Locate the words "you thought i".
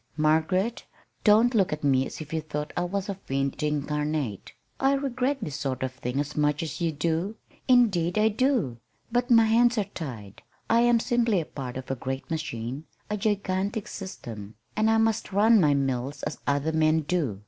2.33-2.85